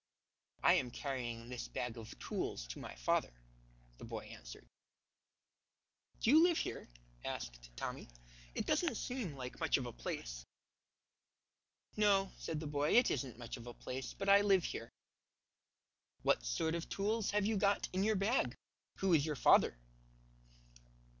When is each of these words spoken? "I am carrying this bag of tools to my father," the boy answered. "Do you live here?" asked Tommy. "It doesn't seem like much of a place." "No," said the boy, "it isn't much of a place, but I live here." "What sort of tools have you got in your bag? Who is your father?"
"I 0.63 0.73
am 0.73 0.89
carrying 0.89 1.49
this 1.49 1.67
bag 1.67 1.95
of 1.95 2.17
tools 2.17 2.65
to 2.69 2.79
my 2.79 2.95
father," 2.95 3.31
the 3.99 4.03
boy 4.03 4.21
answered. 4.25 4.65
"Do 6.21 6.31
you 6.31 6.41
live 6.41 6.57
here?" 6.57 6.89
asked 7.23 7.69
Tommy. 7.75 8.07
"It 8.55 8.65
doesn't 8.65 8.95
seem 8.95 9.35
like 9.35 9.59
much 9.59 9.77
of 9.77 9.85
a 9.85 9.93
place." 9.93 10.43
"No," 11.95 12.31
said 12.39 12.59
the 12.59 12.65
boy, 12.65 12.97
"it 12.97 13.11
isn't 13.11 13.37
much 13.37 13.57
of 13.57 13.67
a 13.67 13.75
place, 13.75 14.15
but 14.15 14.27
I 14.27 14.41
live 14.41 14.63
here." 14.63 14.89
"What 16.23 16.47
sort 16.47 16.73
of 16.73 16.89
tools 16.89 17.29
have 17.29 17.45
you 17.45 17.55
got 17.55 17.87
in 17.93 18.01
your 18.01 18.15
bag? 18.15 18.55
Who 18.95 19.13
is 19.13 19.23
your 19.23 19.35
father?" 19.35 19.77